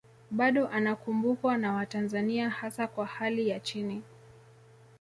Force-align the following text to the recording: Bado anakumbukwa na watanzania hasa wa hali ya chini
Bado 0.31 0.67
anakumbukwa 0.67 1.57
na 1.57 1.73
watanzania 1.73 2.49
hasa 2.49 2.89
wa 2.95 3.05
hali 3.05 3.49
ya 3.49 3.59
chini 3.59 4.01